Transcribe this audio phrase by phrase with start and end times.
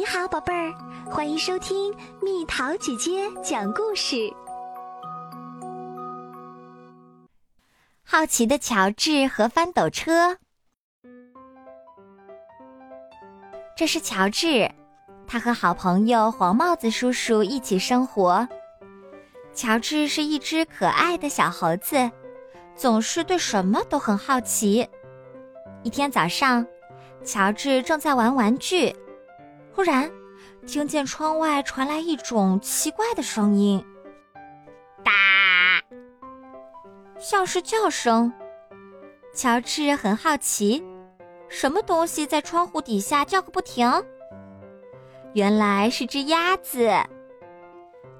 [0.00, 0.72] 你好，宝贝儿，
[1.10, 4.32] 欢迎收听蜜桃姐姐讲故事。
[8.02, 10.38] 好奇的乔治和翻斗车。
[13.76, 14.70] 这是乔治，
[15.26, 18.48] 他和好朋友黄帽子叔叔一起生活。
[19.52, 22.10] 乔治是一只可爱的小猴子，
[22.74, 24.88] 总是对什么都很好奇。
[25.82, 26.66] 一天早上，
[27.22, 28.96] 乔治正在玩玩具。
[29.74, 30.10] 忽然，
[30.66, 33.84] 听见窗外传来一种奇怪的声音，
[35.02, 35.12] 哒，
[37.18, 38.32] 像是叫声。
[39.32, 40.84] 乔治很好奇，
[41.48, 43.88] 什么东西在窗户底下叫个不停？
[45.34, 46.90] 原来是只鸭子。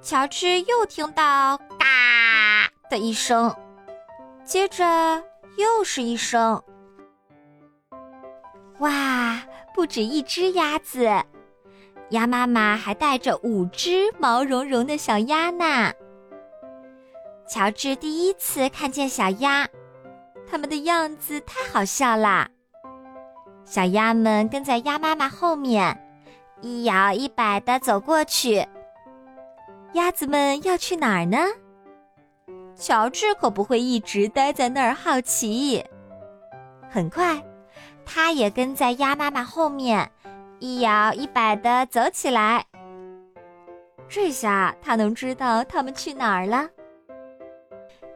[0.00, 3.54] 乔治又听到“嘎”的一声，
[4.44, 4.84] 接着
[5.56, 6.62] 又是一声。
[8.78, 9.42] 哇，
[9.74, 11.10] 不止一只鸭子！
[12.10, 15.92] 鸭妈妈还带着五只毛茸茸的小鸭呢。
[17.46, 19.66] 乔治第一次看见小鸭，
[20.48, 22.48] 它们的样子太好笑啦。
[23.64, 25.96] 小鸭们跟在鸭妈妈后面，
[26.60, 28.66] 一摇一摆地走过去。
[29.92, 31.38] 鸭子们要去哪儿呢？
[32.76, 35.84] 乔治可不会一直待在那儿好奇。
[36.88, 37.40] 很快，
[38.04, 40.10] 他也跟在鸭妈妈后面。
[40.60, 42.64] 一摇一摆的走起来，
[44.08, 46.68] 这下他能知道他们去哪儿了。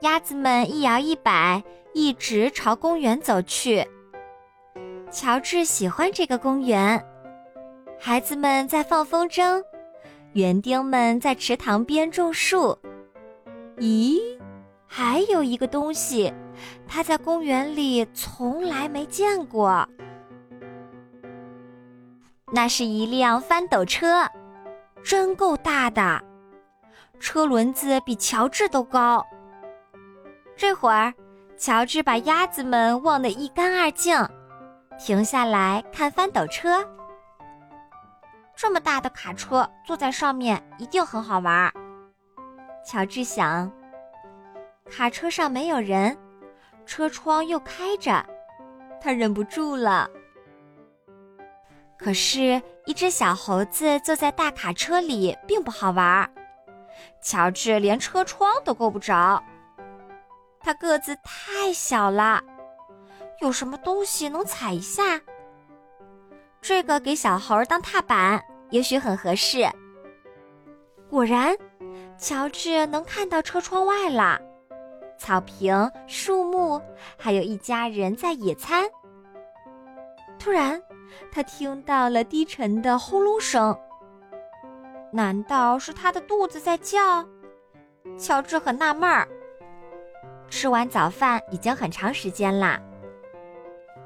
[0.00, 1.62] 鸭子们一摇一摆，
[1.94, 3.88] 一直朝公园走去。
[5.10, 7.02] 乔治喜欢这个公园，
[7.98, 9.62] 孩子们在放风筝，
[10.34, 12.78] 园丁们在池塘边种树。
[13.78, 14.18] 咦，
[14.86, 16.30] 还有一个东西，
[16.86, 19.88] 他在公园里从来没见过。
[22.52, 24.24] 那是一辆翻斗车，
[25.02, 26.22] 真够大的，
[27.18, 29.26] 车轮子比乔治都高。
[30.54, 31.12] 这会儿，
[31.56, 34.16] 乔治把鸭子们忘得一干二净，
[34.96, 36.86] 停下来看翻斗车。
[38.54, 41.70] 这么大的卡车，坐在上面一定很好玩。
[42.84, 43.70] 乔治想，
[44.88, 46.16] 卡车上没有人，
[46.86, 48.24] 车窗又开着，
[49.00, 50.08] 他忍不住了。
[51.98, 56.30] 可是，一只小猴子坐在大卡车里并不好玩。
[57.20, 59.42] 乔治连车窗都够不着，
[60.60, 62.42] 他个子太小了。
[63.40, 65.20] 有什么东西能踩一下？
[66.60, 69.68] 这个给小猴当踏板，也许很合适。
[71.10, 71.56] 果然，
[72.18, 74.40] 乔治能看到车窗外了，
[75.18, 76.80] 草坪、树木，
[77.18, 78.84] 还有一家人在野餐。
[80.46, 80.80] 突然。
[81.32, 83.76] 他听到了低沉的轰隆声，
[85.12, 87.26] 难道是他的肚子在叫？
[88.16, 89.26] 乔治很纳闷儿。
[90.48, 92.80] 吃完早饭已经很长时间啦，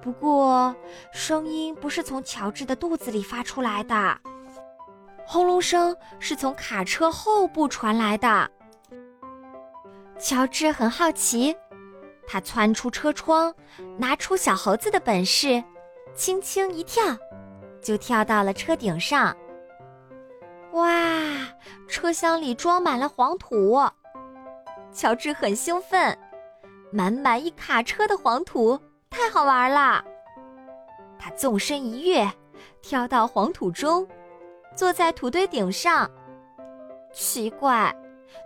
[0.01, 0.75] 不过
[1.13, 4.19] 声音不是从乔治的肚子里发出来的，
[5.27, 8.51] 轰隆声是从卡车后部传来的。
[10.19, 11.55] 乔治很好奇，
[12.27, 13.55] 他窜出车窗，
[13.99, 15.63] 拿出小猴子的本事。
[16.15, 17.03] 轻轻一跳，
[17.83, 19.37] 就跳到了车顶上。
[20.73, 20.89] 哇，
[21.89, 23.81] 车厢里装满了黄土，
[24.93, 26.17] 乔治很兴奋，
[26.93, 28.79] 满满一卡车的黄土，
[29.09, 30.05] 太好玩了。
[31.19, 32.31] 他纵身一跃，
[32.81, 34.07] 跳到黄土中，
[34.77, 36.11] 坐在土堆顶上。
[37.13, 37.95] 奇怪，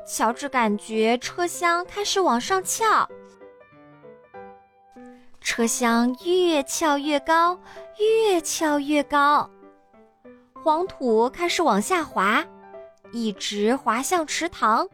[0.06, 3.08] 乔治感觉车厢开始往上翘。
[5.44, 7.56] 车厢越翘越高，
[7.99, 9.49] 越翘越高，
[10.55, 12.43] 黄土开始往下滑，
[13.12, 14.88] 一直滑向池塘。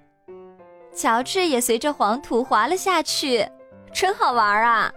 [0.92, 3.48] 乔治也随着黄土滑了下去，
[3.94, 4.92] 真好玩啊！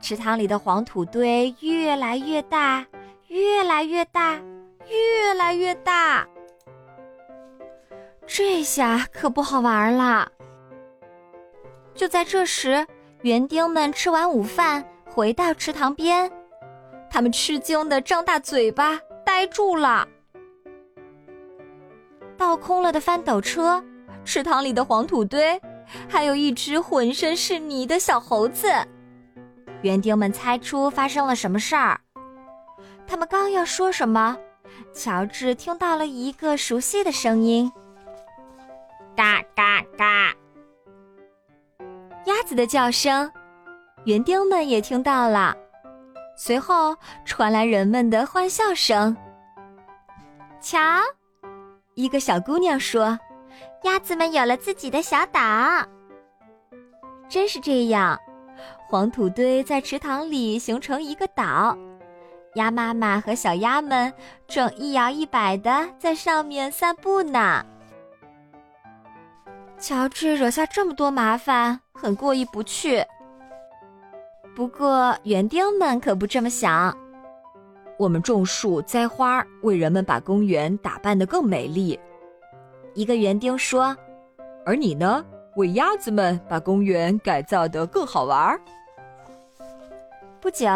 [0.00, 2.86] 池塘里的黄土堆越来越大，
[3.26, 4.40] 越来越大，
[4.86, 6.24] 越来越大。
[8.28, 10.30] 这下可不好玩了。
[11.96, 12.86] 就在这时。
[13.24, 16.30] 园丁们吃完午饭，回到池塘边，
[17.08, 20.06] 他们吃惊的张大嘴巴，呆住了。
[22.36, 23.82] 倒空了的翻斗车，
[24.26, 25.58] 池塘里的黄土堆，
[26.06, 28.68] 还有一只浑身是泥的小猴子。
[29.80, 31.98] 园丁们猜出发生了什么事儿，
[33.06, 34.36] 他们刚要说什么，
[34.92, 37.72] 乔治听到了一个熟悉的声音
[39.16, 39.42] ：“嘎
[42.54, 43.30] 的叫声，
[44.04, 45.56] 园丁们也听到了。
[46.36, 49.16] 随后传来人们的欢笑声
[50.60, 50.78] ：“瞧，
[51.94, 53.18] 一个小姑娘说
[53.84, 55.40] ：“鸭子们有了自己的小岛。”
[57.28, 58.18] 真是这样，
[58.88, 61.76] 黄土堆在池塘里形成一个岛，
[62.54, 64.12] 鸭妈妈和小鸭们
[64.46, 67.64] 正一摇一摆的在上面散步呢。
[69.78, 73.04] 乔治惹下这么多麻烦，很过意不去。
[74.54, 76.96] 不过园丁们可不这么想。
[77.96, 81.98] 我们种树、栽花，为人们把公园打扮得更美丽。
[82.94, 83.96] 一个园丁说
[84.66, 85.24] ：“而你呢？
[85.56, 88.60] 为鸭子们把公园改造得更好玩。”
[90.40, 90.68] 不久，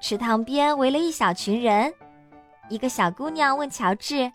[0.00, 1.92] 池塘边围了一小群人。
[2.68, 4.30] 一个小姑娘问乔治：“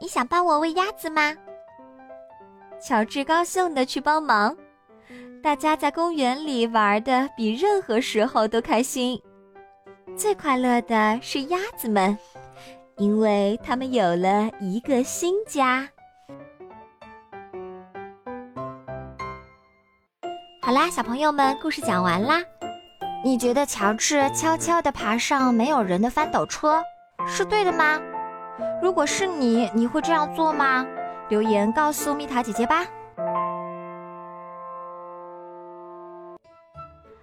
[0.00, 1.36] 你想帮我喂鸭子吗？”
[2.80, 4.56] 乔治高兴地去帮忙。
[5.42, 9.20] 大家在公园里玩的比任何时候都开心。
[10.16, 12.16] 最快乐的是鸭子们，
[12.96, 15.88] 因为它们有了一个新家。
[20.60, 22.40] 好啦，小朋友们，故事讲完啦。
[23.24, 26.80] 你觉得乔治悄悄地爬上没有人的翻斗车
[27.26, 28.00] 是对的吗？
[28.80, 30.86] 如果是你，你会这样做吗？
[31.28, 32.86] 留言告诉蜜桃姐姐吧。